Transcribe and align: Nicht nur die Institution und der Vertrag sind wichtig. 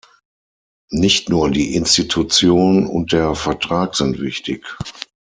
Nicht 0.93 1.29
nur 1.29 1.51
die 1.51 1.75
Institution 1.75 2.87
und 2.87 3.11
der 3.11 3.35
Vertrag 3.35 3.93
sind 3.95 4.19
wichtig. 4.19 4.65